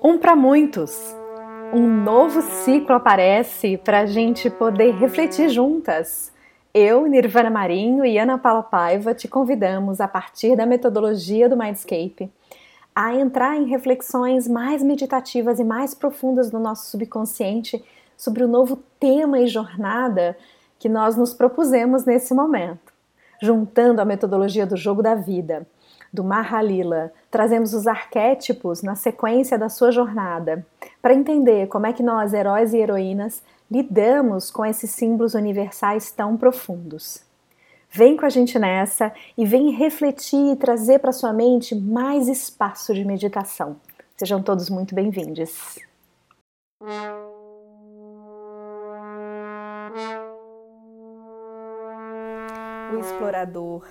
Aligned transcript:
Um 0.00 0.16
para 0.16 0.36
muitos. 0.36 1.12
Um 1.72 1.88
novo 1.88 2.40
ciclo 2.40 2.94
aparece 2.94 3.76
para 3.76 4.02
a 4.02 4.06
gente 4.06 4.48
poder 4.48 4.92
refletir 4.92 5.48
juntas. 5.48 6.32
Eu, 6.72 7.06
Nirvana 7.06 7.50
Marinho 7.50 8.04
e 8.04 8.16
Ana 8.16 8.38
Paula 8.38 8.62
Paiva 8.62 9.12
te 9.12 9.26
convidamos, 9.26 10.00
a 10.00 10.06
partir 10.06 10.54
da 10.54 10.64
metodologia 10.64 11.48
do 11.48 11.56
Mindscape, 11.56 12.30
a 12.94 13.12
entrar 13.12 13.56
em 13.56 13.66
reflexões 13.66 14.46
mais 14.46 14.84
meditativas 14.84 15.58
e 15.58 15.64
mais 15.64 15.94
profundas 15.94 16.48
do 16.48 16.60
nosso 16.60 16.90
subconsciente 16.90 17.84
sobre 18.16 18.44
o 18.44 18.48
novo 18.48 18.80
tema 19.00 19.40
e 19.40 19.48
jornada 19.48 20.38
que 20.78 20.88
nós 20.88 21.16
nos 21.16 21.34
propusemos 21.34 22.04
nesse 22.04 22.32
momento, 22.32 22.92
juntando 23.42 24.00
a 24.00 24.04
metodologia 24.04 24.64
do 24.64 24.76
jogo 24.76 25.02
da 25.02 25.16
vida, 25.16 25.66
do 26.12 26.24
Mahalila, 26.24 27.12
trazemos 27.30 27.72
os 27.72 27.86
arquétipos 27.86 28.82
na 28.82 28.94
sequência 28.94 29.58
da 29.58 29.68
sua 29.68 29.90
jornada, 29.90 30.66
para 31.00 31.14
entender 31.14 31.68
como 31.68 31.86
é 31.86 31.92
que 31.92 32.02
nós, 32.02 32.34
heróis 32.34 32.72
e 32.74 32.78
heroínas, 32.78 33.42
lidamos 33.70 34.50
com 34.50 34.66
esses 34.66 34.90
símbolos 34.90 35.34
universais 35.34 36.10
tão 36.10 36.36
profundos. 36.36 37.22
Vem 37.92 38.16
com 38.16 38.26
a 38.26 38.28
gente 38.28 38.58
nessa 38.58 39.12
e 39.36 39.44
vem 39.44 39.72
refletir 39.72 40.52
e 40.52 40.56
trazer 40.56 40.98
para 41.00 41.12
sua 41.12 41.32
mente 41.32 41.74
mais 41.74 42.28
espaço 42.28 42.94
de 42.94 43.04
meditação. 43.04 43.76
Sejam 44.16 44.42
todos 44.42 44.68
muito 44.68 44.94
bem-vindos. 44.94 45.78
O 52.92 52.98
explorador 52.98 53.84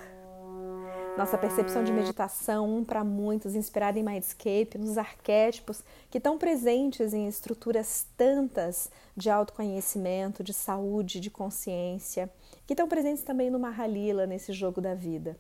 nossa 1.20 1.38
percepção 1.38 1.84
de 1.84 1.92
meditação, 1.92 2.78
um 2.78 2.86
para 2.86 3.04
muitos, 3.04 3.54
inspirada 3.54 4.00
em 4.00 4.04
Mindscape, 4.04 4.78
nos 4.78 4.98
arquétipos 4.98 5.84
que 6.10 6.18
estão 6.18 6.38
presentes 6.38 7.14
em 7.14 7.28
estruturas 7.28 8.08
tantas 8.16 8.90
de 9.18 9.30
autoconhecimento, 9.30 10.42
de 10.42 10.54
saúde, 10.54 11.20
de 11.20 11.30
consciência, 11.30 12.32
que 12.66 12.72
estão 12.72 12.88
presentes 12.88 13.22
também 13.22 13.50
no 13.50 13.60
Mahalila, 13.60 14.26
nesse 14.26 14.54
jogo 14.54 14.80
da 14.80 14.96
vida. 14.96 15.38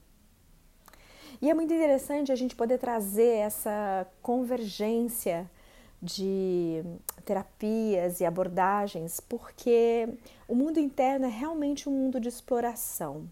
E 1.41 1.49
é 1.49 1.53
muito 1.53 1.73
interessante 1.73 2.29
a 2.29 2.35
gente 2.35 2.57
poder 2.57 2.77
trazer 2.77 3.37
essa 3.37 4.05
convergência 4.21 5.49
de 6.01 6.83
terapias 7.23 8.19
e 8.19 8.25
abordagens, 8.25 9.21
porque 9.21 10.09
o 10.45 10.55
mundo 10.55 10.77
interno 10.77 11.25
é 11.25 11.29
realmente 11.29 11.87
um 11.87 11.93
mundo 11.93 12.19
de 12.19 12.27
exploração. 12.27 13.29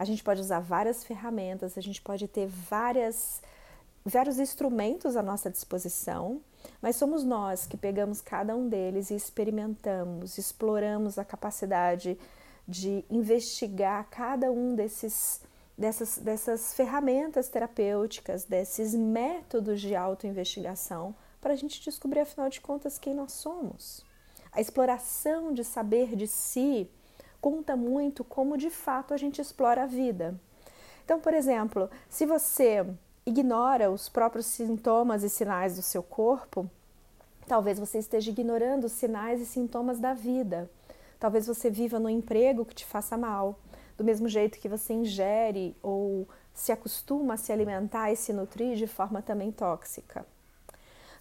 A 0.00 0.04
gente 0.06 0.24
pode 0.24 0.40
usar 0.40 0.60
várias 0.60 1.04
ferramentas, 1.04 1.76
a 1.76 1.80
gente 1.82 2.00
pode 2.00 2.26
ter 2.26 2.46
várias, 2.46 3.42
vários 4.02 4.38
instrumentos 4.38 5.14
à 5.14 5.22
nossa 5.22 5.50
disposição, 5.50 6.40
mas 6.80 6.96
somos 6.96 7.22
nós 7.22 7.66
que 7.66 7.76
pegamos 7.76 8.22
cada 8.22 8.56
um 8.56 8.66
deles 8.66 9.10
e 9.10 9.14
experimentamos, 9.14 10.38
exploramos 10.38 11.18
a 11.18 11.24
capacidade 11.24 12.18
de 12.66 13.04
investigar 13.10 14.08
cada 14.08 14.50
um 14.50 14.74
desses 14.74 15.42
dessas, 15.76 16.16
dessas 16.16 16.72
ferramentas 16.72 17.50
terapêuticas, 17.50 18.46
desses 18.46 18.94
métodos 18.94 19.82
de 19.82 19.94
autoinvestigação, 19.94 21.14
para 21.42 21.52
a 21.52 21.56
gente 21.56 21.78
descobrir, 21.78 22.20
afinal 22.20 22.48
de 22.48 22.62
contas, 22.62 22.98
quem 22.98 23.12
nós 23.12 23.32
somos. 23.32 24.02
A 24.50 24.62
exploração 24.62 25.52
de 25.52 25.62
saber 25.62 26.16
de 26.16 26.26
si 26.26 26.90
conta 27.40 27.76
muito 27.76 28.22
como 28.22 28.56
de 28.56 28.70
fato 28.70 29.14
a 29.14 29.16
gente 29.16 29.40
explora 29.40 29.84
a 29.84 29.86
vida. 29.86 30.34
Então, 31.04 31.20
por 31.20 31.34
exemplo, 31.34 31.90
se 32.08 32.26
você 32.26 32.86
ignora 33.24 33.90
os 33.90 34.08
próprios 34.08 34.46
sintomas 34.46 35.22
e 35.22 35.28
sinais 35.28 35.76
do 35.76 35.82
seu 35.82 36.02
corpo, 36.02 36.70
talvez 37.46 37.78
você 37.78 37.98
esteja 37.98 38.30
ignorando 38.30 38.84
os 38.84 38.92
sinais 38.92 39.40
e 39.40 39.46
sintomas 39.46 39.98
da 39.98 40.14
vida. 40.14 40.70
Talvez 41.18 41.46
você 41.46 41.68
viva 41.68 41.98
no 41.98 42.08
emprego 42.08 42.64
que 42.64 42.74
te 42.74 42.86
faça 42.86 43.16
mal, 43.16 43.58
do 43.96 44.04
mesmo 44.04 44.28
jeito 44.28 44.58
que 44.58 44.68
você 44.68 44.94
ingere 44.94 45.76
ou 45.82 46.26
se 46.54 46.72
acostuma 46.72 47.34
a 47.34 47.36
se 47.36 47.52
alimentar 47.52 48.10
e 48.12 48.16
se 48.16 48.32
nutrir 48.32 48.76
de 48.76 48.86
forma 48.86 49.20
também 49.20 49.52
tóxica. 49.52 50.24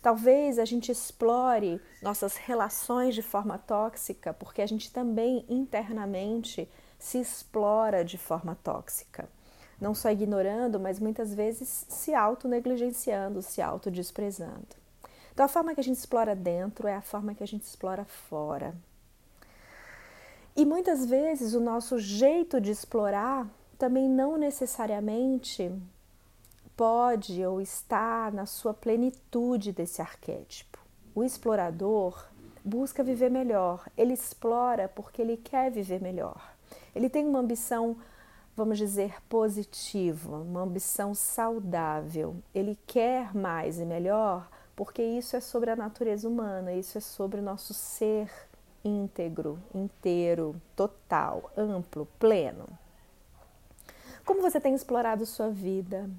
Talvez 0.01 0.57
a 0.57 0.65
gente 0.65 0.91
explore 0.91 1.81
nossas 2.01 2.37
relações 2.37 3.13
de 3.13 3.21
forma 3.21 3.57
tóxica, 3.57 4.33
porque 4.33 4.61
a 4.61 4.65
gente 4.65 4.91
também 4.91 5.45
internamente 5.49 6.69
se 6.97 7.19
explora 7.19 8.03
de 8.03 8.17
forma 8.17 8.57
tóxica. 8.63 9.27
Não 9.79 9.93
só 9.93 10.09
ignorando, 10.09 10.79
mas 10.79 10.99
muitas 10.99 11.33
vezes 11.33 11.85
se 11.89 12.13
auto-negligenciando, 12.13 13.41
se 13.41 13.61
auto-desprezando. 13.61 14.67
Então, 15.33 15.45
a 15.45 15.49
forma 15.49 15.73
que 15.73 15.79
a 15.79 15.83
gente 15.83 15.97
explora 15.97 16.35
dentro 16.35 16.87
é 16.87 16.95
a 16.95 17.01
forma 17.01 17.33
que 17.33 17.43
a 17.43 17.47
gente 17.47 17.63
explora 17.63 18.03
fora. 18.03 18.75
E 20.55 20.66
muitas 20.66 21.05
vezes 21.05 21.53
o 21.53 21.61
nosso 21.61 21.97
jeito 21.97 22.59
de 22.59 22.71
explorar 22.71 23.47
também 23.77 24.09
não 24.09 24.37
necessariamente 24.37 25.71
pode 26.79 27.45
ou 27.45 27.59
está 27.59 28.31
na 28.31 28.45
sua 28.45 28.73
plenitude 28.73 29.73
desse 29.73 30.01
arquétipo. 30.01 30.79
O 31.13 31.25
explorador 31.25 32.25
busca 32.63 33.03
viver 33.03 33.29
melhor, 33.29 33.85
ele 33.97 34.13
explora 34.13 34.88
porque 34.88 35.22
ele 35.22 35.35
quer 35.35 35.69
viver 35.69 36.01
melhor. 36.01 36.53
Ele 36.95 37.09
tem 37.09 37.28
uma 37.28 37.40
ambição, 37.40 37.97
vamos 38.56 38.78
dizer, 38.78 39.22
positiva, 39.28 40.38
uma 40.38 40.62
ambição 40.62 41.13
saudável. 41.13 42.38
Ele 42.56 42.79
quer 42.88 43.35
mais 43.35 43.78
e 43.78 43.84
melhor 43.84 44.50
porque 44.73 45.03
isso 45.03 45.35
é 45.35 45.41
sobre 45.41 45.72
a 45.72 45.75
natureza 45.75 46.29
humana, 46.29 46.72
isso 46.72 46.97
é 46.97 47.01
sobre 47.01 47.41
o 47.41 47.44
nosso 47.44 47.73
ser 47.73 48.31
íntegro, 48.85 49.59
inteiro, 49.75 50.56
total, 50.78 51.51
amplo, 51.57 52.07
pleno. 52.17 52.69
Como 54.23 54.41
você 54.41 54.61
tem 54.61 54.73
explorado 54.73 55.25
sua 55.25 55.50
vida? 55.50 56.09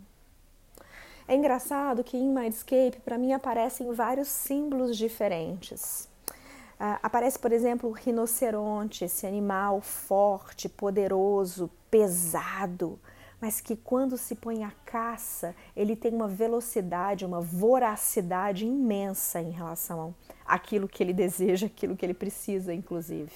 É 1.30 1.36
engraçado 1.36 2.02
que 2.02 2.16
em 2.16 2.28
Mindscape, 2.28 2.98
para 3.04 3.16
mim, 3.16 3.32
aparecem 3.32 3.92
vários 3.92 4.26
símbolos 4.26 4.96
diferentes. 4.96 6.08
Uh, 6.26 6.98
aparece, 7.00 7.38
por 7.38 7.52
exemplo, 7.52 7.88
o 7.88 7.92
rinoceronte, 7.92 9.04
esse 9.04 9.28
animal 9.28 9.80
forte, 9.80 10.68
poderoso, 10.68 11.70
pesado, 11.88 12.98
mas 13.40 13.60
que 13.60 13.76
quando 13.76 14.18
se 14.18 14.34
põe 14.34 14.64
à 14.64 14.72
caça, 14.84 15.54
ele 15.76 15.94
tem 15.94 16.12
uma 16.12 16.26
velocidade, 16.26 17.24
uma 17.24 17.40
voracidade 17.40 18.66
imensa 18.66 19.40
em 19.40 19.52
relação 19.52 20.12
àquilo 20.44 20.88
que 20.88 21.00
ele 21.00 21.12
deseja, 21.12 21.68
aquilo 21.68 21.94
que 21.96 22.04
ele 22.04 22.12
precisa, 22.12 22.74
inclusive. 22.74 23.30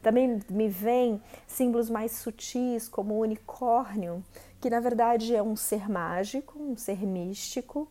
Também 0.00 0.40
me 0.48 0.68
vêm 0.68 1.20
símbolos 1.44 1.90
mais 1.90 2.12
sutis, 2.12 2.88
como 2.88 3.14
o 3.14 3.20
unicórnio, 3.20 4.24
que 4.60 4.70
na 4.70 4.80
verdade 4.80 5.34
é 5.34 5.42
um 5.42 5.56
ser 5.56 5.88
mágico, 5.88 6.58
um 6.58 6.76
ser 6.76 7.04
místico, 7.06 7.88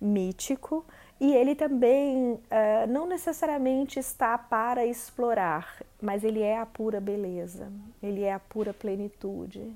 mítico, 0.00 0.84
e 1.20 1.32
ele 1.32 1.54
também 1.54 2.32
uh, 2.32 2.40
não 2.88 3.06
necessariamente 3.06 3.98
está 3.98 4.36
para 4.36 4.84
explorar, 4.84 5.80
mas 6.00 6.24
ele 6.24 6.40
é 6.42 6.58
a 6.58 6.66
pura 6.66 7.00
beleza, 7.00 7.72
ele 8.02 8.22
é 8.22 8.32
a 8.32 8.40
pura 8.40 8.74
plenitude. 8.74 9.72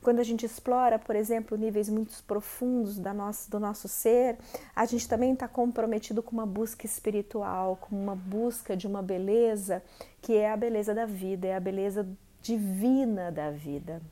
Quando 0.00 0.20
a 0.20 0.22
gente 0.22 0.44
explora, 0.44 0.98
por 0.98 1.16
exemplo, 1.16 1.56
níveis 1.56 1.88
muito 1.88 2.12
profundos 2.24 2.98
da 2.98 3.14
nossa, 3.14 3.50
do 3.50 3.58
nosso 3.58 3.88
ser, 3.88 4.36
a 4.76 4.84
gente 4.84 5.08
também 5.08 5.32
está 5.32 5.48
comprometido 5.48 6.22
com 6.22 6.32
uma 6.32 6.46
busca 6.46 6.84
espiritual, 6.84 7.76
com 7.80 7.96
uma 7.96 8.14
busca 8.14 8.76
de 8.76 8.86
uma 8.86 9.02
beleza 9.02 9.82
que 10.20 10.36
é 10.36 10.52
a 10.52 10.56
beleza 10.56 10.94
da 10.94 11.06
vida, 11.06 11.46
é 11.48 11.56
a 11.56 11.60
beleza 11.60 12.06
divina 12.42 13.32
da 13.32 13.50
vida. 13.50 14.02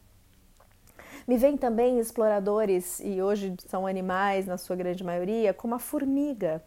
Me 1.27 1.37
vem 1.37 1.57
também 1.57 1.99
exploradores, 1.99 3.01
e 3.01 3.23
hoje 3.23 3.55
são 3.67 3.87
animais 3.87 4.47
na 4.47 4.59
sua 4.59 4.75
grande 4.75 5.05
maioria, 5.05 5.55
como 5.55 5.75
a 5.75 5.79
formiga. 5.79 6.63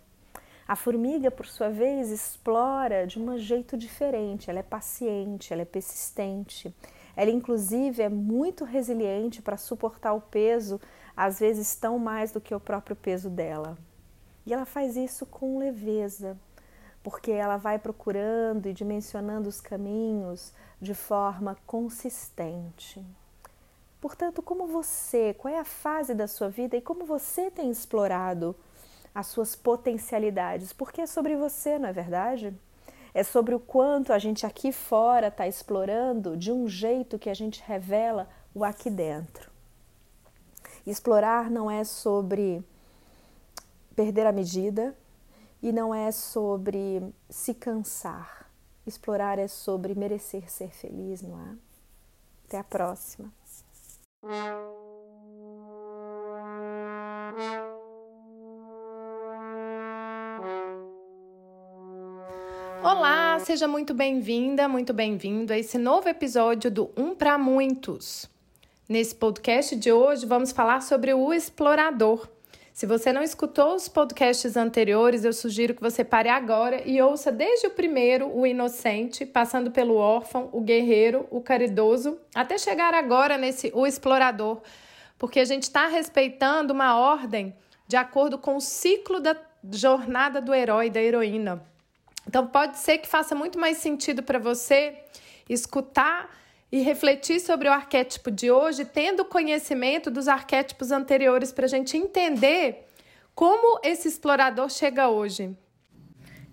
A 0.68 0.76
formiga, 0.76 1.30
por 1.30 1.46
sua 1.46 1.70
vez, 1.70 2.10
explora 2.10 3.06
de 3.06 3.20
um 3.20 3.38
jeito 3.38 3.78
diferente, 3.78 4.50
ela 4.50 4.60
é 4.60 4.64
paciente, 4.64 5.52
ela 5.52 5.62
é 5.62 5.66
persistente. 5.66 6.74
Ela, 7.16 7.30
inclusive, 7.32 8.02
é 8.02 8.10
muito 8.10 8.64
resiliente 8.64 9.42
para 9.42 9.58
suportar 9.58 10.14
o 10.14 10.22
peso, 10.22 10.82
às 11.16 11.40
vezes 11.40 11.76
tão 11.76 12.00
mais 12.00 12.32
do 12.32 12.42
que 12.42 12.56
o 12.56 12.60
próprio 12.60 12.96
peso 12.96 13.30
dela. 13.30 13.78
E 14.46 14.54
ela 14.54 14.66
faz 14.66 14.96
isso 14.96 15.26
com 15.26 15.58
leveza, 15.58 16.38
porque 17.04 17.32
ela 17.32 17.58
vai 17.58 17.78
procurando 17.78 18.68
e 18.68 18.74
dimensionando 18.74 19.48
os 19.50 19.62
caminhos 19.62 20.54
de 20.82 20.94
forma 20.94 21.58
consistente. 21.66 23.06
Portanto, 24.06 24.44
como 24.44 24.68
você, 24.68 25.34
qual 25.34 25.52
é 25.52 25.58
a 25.58 25.66
fase 25.66 26.14
da 26.14 26.28
sua 26.28 26.48
vida 26.48 26.78
e 26.78 26.82
como 26.82 27.06
você 27.06 27.50
tem 27.50 27.72
explorado 27.72 28.56
as 29.16 29.26
suas 29.26 29.56
potencialidades? 29.56 30.72
Porque 30.72 31.02
é 31.02 31.08
sobre 31.08 31.36
você, 31.36 31.80
não 31.80 31.90
é 31.90 31.92
verdade? 31.92 32.56
É 33.16 33.24
sobre 33.24 33.56
o 33.56 33.60
quanto 33.60 34.14
a 34.14 34.20
gente 34.20 34.46
aqui 34.46 34.72
fora 34.72 35.30
está 35.30 35.48
explorando 35.48 36.38
de 36.38 36.52
um 36.52 36.68
jeito 36.68 37.18
que 37.18 37.32
a 37.32 37.34
gente 37.34 37.64
revela 37.66 38.30
o 38.54 38.64
aqui 38.64 38.92
dentro. 38.92 39.50
Explorar 40.86 41.50
não 41.50 41.72
é 41.72 41.84
sobre 41.84 42.64
perder 43.96 44.28
a 44.28 44.32
medida 44.32 44.96
e 45.64 45.72
não 45.72 45.96
é 45.96 46.12
sobre 46.12 47.02
se 47.28 47.56
cansar. 47.56 48.52
Explorar 48.86 49.40
é 49.40 49.48
sobre 49.48 49.96
merecer 49.96 50.48
ser 50.52 50.70
feliz, 50.76 51.24
não 51.24 51.42
é? 51.42 51.56
Até 52.46 52.60
a 52.60 52.64
próxima. 52.64 53.34
Olá, 62.84 63.38
seja 63.40 63.68
muito 63.68 63.94
bem-vinda, 63.94 64.68
muito 64.68 64.94
bem-vindo 64.94 65.54
a 65.54 65.60
esse 65.60 65.78
novo 65.78 66.10
episódio 66.10 66.72
do 66.72 66.90
Um 66.98 67.14
para 67.14 67.38
Muitos. 67.38 68.28
Nesse 68.90 69.14
podcast 69.14 69.76
de 69.76 69.92
hoje 69.92 70.26
vamos 70.26 70.52
falar 70.52 70.82
sobre 70.82 71.14
o 71.14 71.32
explorador. 71.32 72.28
Se 72.76 72.86
você 72.86 73.14
não 73.14 73.24
escutou 73.24 73.74
os 73.74 73.88
podcasts 73.88 74.58
anteriores, 74.58 75.24
eu 75.24 75.32
sugiro 75.32 75.74
que 75.74 75.82
você 75.82 76.04
pare 76.04 76.28
agora 76.28 76.86
e 76.86 77.02
ouça 77.02 77.32
desde 77.32 77.68
o 77.68 77.70
primeiro, 77.70 78.30
o 78.38 78.46
inocente, 78.46 79.26
passando 79.26 79.72
pelo 79.72 79.96
órfão, 79.96 80.50
o 80.52 80.60
guerreiro, 80.60 81.26
o 81.32 81.40
caridoso, 81.40 82.20
até 82.36 82.58
chegar 82.58 82.94
agora 82.94 83.38
nesse 83.38 83.72
o 83.74 83.88
explorador, 83.88 84.62
porque 85.18 85.40
a 85.40 85.46
gente 85.46 85.64
está 85.64 85.88
respeitando 85.88 86.74
uma 86.74 87.00
ordem 87.00 87.56
de 87.88 87.96
acordo 87.96 88.38
com 88.38 88.58
o 88.58 88.62
ciclo 88.62 89.22
da 89.22 89.38
jornada 89.72 90.42
do 90.42 90.54
herói, 90.54 90.90
da 90.90 91.02
heroína. 91.02 91.64
Então, 92.28 92.46
pode 92.46 92.78
ser 92.78 92.98
que 92.98 93.08
faça 93.08 93.34
muito 93.34 93.58
mais 93.58 93.78
sentido 93.78 94.22
para 94.22 94.38
você 94.38 94.98
escutar 95.48 96.30
e 96.72 96.82
refletir 96.82 97.40
sobre 97.40 97.70
o 97.70 97.72
arquétipo 97.72 98.32
de 98.32 98.52
hoje, 98.52 98.86
tendo 98.86 99.24
conhecimento 99.24 100.10
dos 100.12 100.28
arquétipos 100.28 100.92
anteriores, 100.92 101.52
para 101.52 101.66
a 101.66 101.70
gente 101.70 101.96
entender 101.96 102.88
como 103.34 103.80
esse 103.84 104.08
explorador 104.08 104.70
chega 104.70 105.10
hoje. 105.10 105.56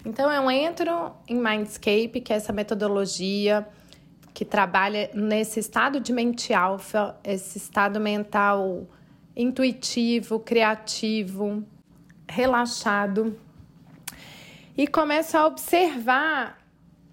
Então, 0.05 0.31
eu 0.31 0.51
entro 0.51 1.13
em 1.29 1.37
Mindscape, 1.37 2.21
que 2.21 2.33
é 2.33 2.37
essa 2.37 2.53
metodologia 2.53 3.67
que 4.35 4.45
trabalha 4.45 5.11
nesse 5.15 5.61
estado 5.61 6.01
de 6.01 6.13
mente 6.13 6.53
alfa, 6.53 7.17
esse 7.23 7.59
estado 7.59 8.01
mental 8.01 8.87
intuitivo, 9.37 10.41
criativo, 10.41 11.65
relaxado 12.29 13.39
e 14.77 14.87
começo 14.87 15.37
a 15.37 15.47
observar 15.47 16.59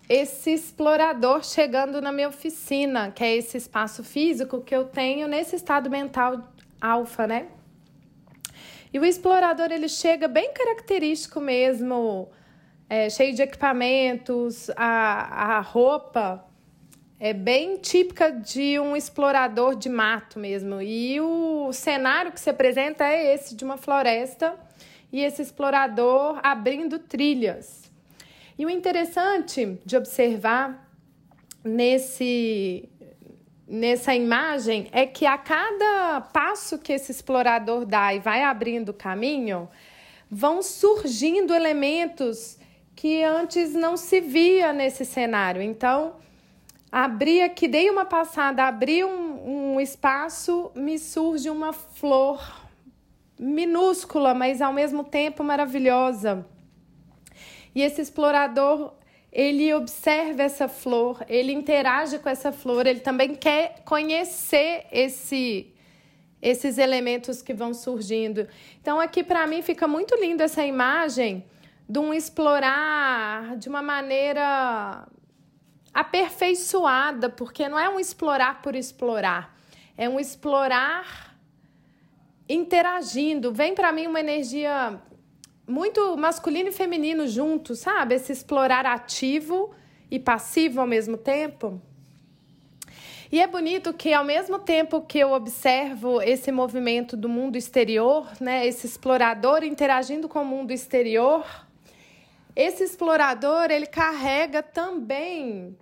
esse 0.09 0.51
explorador 0.51 1.43
chegando 1.43 2.01
na 2.01 2.11
minha 2.11 2.29
oficina, 2.29 3.11
que 3.11 3.23
é 3.23 3.37
esse 3.37 3.57
espaço 3.57 4.03
físico 4.03 4.59
que 4.59 4.75
eu 4.75 4.85
tenho 4.85 5.27
nesse 5.27 5.55
estado 5.55 5.87
mental 5.87 6.51
alfa, 6.81 7.27
né? 7.27 7.47
E 8.91 8.97
o 8.97 9.05
explorador 9.05 9.71
ele 9.71 9.87
chega 9.87 10.27
bem 10.27 10.51
característico 10.51 11.39
mesmo, 11.39 12.27
é, 12.89 13.07
cheio 13.07 13.35
de 13.35 13.43
equipamentos, 13.43 14.71
a, 14.75 15.57
a 15.57 15.59
roupa 15.59 16.43
é 17.19 17.31
bem 17.31 17.77
típica 17.77 18.31
de 18.31 18.79
um 18.79 18.95
explorador 18.95 19.75
de 19.75 19.89
mato 19.89 20.39
mesmo. 20.39 20.81
E 20.81 21.21
o 21.21 21.71
cenário 21.71 22.31
que 22.31 22.39
se 22.39 22.49
apresenta 22.49 23.03
é 23.03 23.35
esse 23.35 23.55
de 23.55 23.63
uma 23.63 23.77
floresta 23.77 24.55
e 25.11 25.21
esse 25.21 25.41
explorador 25.41 26.39
abrindo 26.41 26.97
trilhas. 26.97 27.88
E 28.59 28.65
o 28.65 28.69
interessante 28.69 29.79
de 29.85 29.95
observar 29.95 30.85
nesse 31.63 32.89
nessa 33.65 34.13
imagem 34.13 34.89
é 34.91 35.05
que 35.05 35.25
a 35.25 35.37
cada 35.37 36.19
passo 36.33 36.77
que 36.77 36.91
esse 36.91 37.09
explorador 37.09 37.85
dá 37.85 38.13
e 38.13 38.19
vai 38.19 38.43
abrindo 38.43 38.89
o 38.89 38.93
caminho, 38.93 39.69
vão 40.29 40.61
surgindo 40.61 41.53
elementos 41.53 42.57
que 42.97 43.23
antes 43.23 43.73
não 43.73 43.95
se 43.95 44.19
via 44.19 44.73
nesse 44.73 45.05
cenário. 45.05 45.61
Então, 45.61 46.15
abri 46.91 47.41
aqui, 47.41 47.65
dei 47.65 47.89
uma 47.89 48.03
passada, 48.03 48.65
abri 48.65 49.05
um, 49.05 49.75
um 49.75 49.79
espaço, 49.79 50.69
me 50.75 50.99
surge 50.99 51.49
uma 51.49 51.71
flor 51.71 52.67
minúscula, 53.39 54.33
mas 54.33 54.61
ao 54.61 54.73
mesmo 54.73 55.05
tempo 55.05 55.45
maravilhosa. 55.45 56.45
E 57.79 57.81
esse 57.81 58.01
explorador, 58.01 58.91
ele 59.31 59.73
observa 59.73 60.43
essa 60.43 60.67
flor, 60.67 61.23
ele 61.29 61.53
interage 61.53 62.19
com 62.19 62.27
essa 62.27 62.51
flor, 62.51 62.85
ele 62.85 62.99
também 62.99 63.33
quer 63.33 63.83
conhecer 63.85 64.85
esse 64.91 65.73
esses 66.41 66.77
elementos 66.77 67.41
que 67.41 67.53
vão 67.53 67.73
surgindo. 67.73 68.49
Então 68.81 68.99
aqui 68.99 69.23
para 69.23 69.47
mim 69.47 69.61
fica 69.61 69.87
muito 69.87 70.13
linda 70.15 70.43
essa 70.43 70.65
imagem 70.65 71.45
de 71.87 71.99
um 71.99 72.13
explorar 72.13 73.55
de 73.55 73.69
uma 73.69 73.81
maneira 73.81 75.07
aperfeiçoada, 75.93 77.29
porque 77.29 77.69
não 77.69 77.79
é 77.79 77.87
um 77.87 77.97
explorar 77.97 78.61
por 78.61 78.75
explorar, 78.75 79.57
é 79.97 80.09
um 80.09 80.19
explorar 80.19 81.33
interagindo. 82.49 83.53
Vem 83.53 83.73
para 83.73 83.89
mim 83.93 84.05
uma 84.05 84.19
energia 84.19 85.01
muito 85.69 86.17
masculino 86.17 86.69
e 86.69 86.71
feminino 86.71 87.27
junto, 87.27 87.75
sabe? 87.75 88.15
Esse 88.15 88.31
explorar 88.31 88.85
ativo 88.85 89.71
e 90.09 90.19
passivo 90.19 90.81
ao 90.81 90.87
mesmo 90.87 91.15
tempo. 91.15 91.79
E 93.31 93.39
é 93.39 93.45
bonito 93.45 93.93
que 93.93 94.11
ao 94.11 94.23
mesmo 94.23 94.57
tempo 94.57 95.01
que 95.01 95.19
eu 95.19 95.31
observo 95.31 96.19
esse 96.19 96.51
movimento 96.51 97.15
do 97.15 97.29
mundo 97.29 97.57
exterior, 97.57 98.27
né, 98.41 98.65
esse 98.65 98.87
explorador 98.87 99.63
interagindo 99.63 100.27
com 100.27 100.41
o 100.41 100.45
mundo 100.45 100.71
exterior, 100.71 101.45
esse 102.55 102.83
explorador 102.83 103.69
ele 103.69 103.85
carrega 103.85 104.63
também 104.63 105.77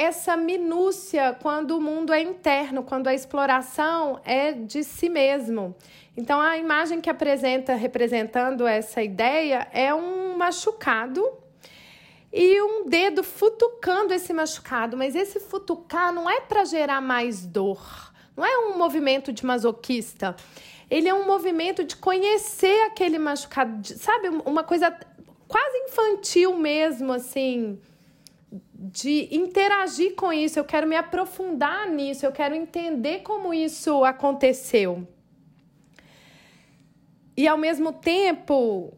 essa 0.00 0.34
minúcia 0.34 1.36
quando 1.42 1.76
o 1.76 1.80
mundo 1.80 2.10
é 2.10 2.22
interno, 2.22 2.82
quando 2.82 3.06
a 3.06 3.14
exploração 3.14 4.18
é 4.24 4.50
de 4.50 4.82
si 4.82 5.10
mesmo. 5.10 5.76
Então 6.16 6.40
a 6.40 6.56
imagem 6.56 7.02
que 7.02 7.10
apresenta 7.10 7.74
representando 7.74 8.66
essa 8.66 9.02
ideia 9.02 9.68
é 9.72 9.94
um 9.94 10.38
machucado 10.38 11.22
e 12.32 12.62
um 12.62 12.88
dedo 12.88 13.22
futucando 13.22 14.14
esse 14.14 14.32
machucado, 14.32 14.96
mas 14.96 15.14
esse 15.14 15.38
futucar 15.38 16.10
não 16.14 16.30
é 16.30 16.40
para 16.40 16.64
gerar 16.64 17.02
mais 17.02 17.44
dor. 17.44 18.10
Não 18.34 18.46
é 18.46 18.58
um 18.58 18.78
movimento 18.78 19.30
de 19.34 19.44
masoquista. 19.44 20.34
Ele 20.88 21.10
é 21.10 21.14
um 21.14 21.26
movimento 21.26 21.84
de 21.84 21.94
conhecer 21.94 22.86
aquele 22.86 23.18
machucado, 23.18 23.86
sabe? 23.86 24.28
Uma 24.46 24.64
coisa 24.64 24.96
quase 25.46 25.76
infantil 25.88 26.56
mesmo, 26.56 27.12
assim 27.12 27.78
de 28.82 29.28
interagir 29.30 30.14
com 30.14 30.32
isso, 30.32 30.58
eu 30.58 30.64
quero 30.64 30.86
me 30.86 30.96
aprofundar 30.96 31.86
nisso, 31.86 32.24
eu 32.24 32.32
quero 32.32 32.54
entender 32.54 33.18
como 33.20 33.52
isso 33.52 34.02
aconteceu. 34.04 35.06
E 37.36 37.46
ao 37.46 37.58
mesmo 37.58 37.92
tempo, 37.92 38.90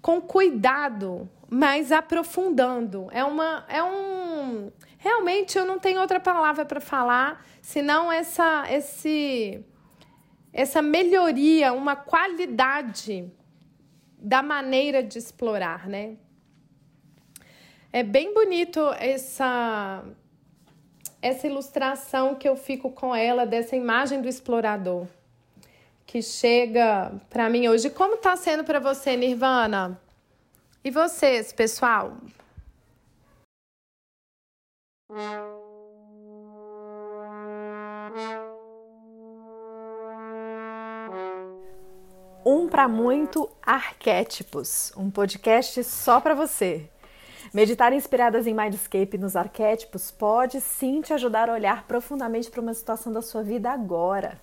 com 0.00 0.18
cuidado, 0.18 1.28
mas 1.50 1.92
aprofundando. 1.92 3.08
É 3.12 3.22
uma 3.22 3.66
é 3.68 3.82
um 3.82 4.72
realmente 4.96 5.58
eu 5.58 5.66
não 5.66 5.78
tenho 5.78 6.00
outra 6.00 6.18
palavra 6.18 6.64
para 6.64 6.80
falar 6.80 7.44
senão 7.60 8.10
essa 8.10 8.64
esse 8.70 9.62
essa 10.52 10.80
melhoria, 10.80 11.74
uma 11.74 11.94
qualidade 11.94 13.30
da 14.18 14.42
maneira 14.42 15.02
de 15.02 15.18
explorar, 15.18 15.86
né? 15.86 16.16
É 17.92 18.02
bem 18.02 18.34
bonito 18.34 18.80
essa 18.98 20.04
essa 21.20 21.46
ilustração 21.46 22.34
que 22.34 22.48
eu 22.48 22.54
fico 22.54 22.90
com 22.92 23.14
ela 23.14 23.44
dessa 23.44 23.74
imagem 23.74 24.22
do 24.22 24.28
explorador 24.28 25.06
que 26.08 26.22
chega 26.22 27.12
para 27.28 27.50
mim 27.50 27.68
hoje. 27.68 27.90
Como 27.90 28.14
está 28.14 28.34
sendo 28.34 28.64
para 28.64 28.78
você, 28.78 29.14
Nirvana? 29.14 30.00
E 30.82 30.90
vocês, 30.90 31.52
pessoal? 31.52 32.16
Um 42.46 42.68
para 42.68 42.88
muito 42.88 43.50
arquétipos, 43.60 44.92
um 44.96 45.10
podcast 45.10 45.84
só 45.84 46.20
para 46.22 46.34
você. 46.34 46.88
Meditar 47.52 47.94
inspiradas 47.94 48.46
em 48.46 48.52
Mindscape 48.52 49.16
nos 49.16 49.34
arquétipos 49.34 50.10
pode 50.10 50.60
sim 50.60 51.00
te 51.00 51.14
ajudar 51.14 51.48
a 51.48 51.54
olhar 51.54 51.84
profundamente 51.84 52.50
para 52.50 52.60
uma 52.60 52.74
situação 52.74 53.10
da 53.10 53.22
sua 53.22 53.42
vida 53.42 53.70
agora. 53.70 54.38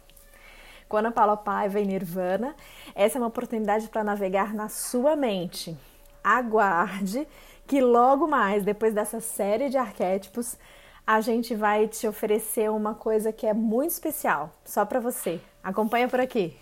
Com 0.89 0.97
Ana 0.97 1.11
Paula 1.11 1.37
Paiva 1.37 1.79
e 1.79 1.85
Nirvana, 1.85 2.55
essa 2.95 3.17
é 3.17 3.21
uma 3.21 3.27
oportunidade 3.27 3.87
para 3.89 4.03
navegar 4.03 4.55
na 4.55 4.69
sua 4.69 5.15
mente. 5.15 5.77
Aguarde 6.23 7.27
que 7.67 7.79
logo 7.79 8.27
mais, 8.27 8.63
depois 8.63 8.93
dessa 8.93 9.19
série 9.19 9.69
de 9.69 9.77
arquétipos, 9.77 10.57
a 11.05 11.21
gente 11.21 11.53
vai 11.53 11.87
te 11.87 12.07
oferecer 12.07 12.71
uma 12.71 12.95
coisa 12.95 13.31
que 13.31 13.45
é 13.45 13.53
muito 13.53 13.91
especial, 13.91 14.51
só 14.63 14.83
para 14.83 14.99
você. 14.99 15.39
Acompanha 15.63 16.07
por 16.07 16.19
aqui. 16.19 16.57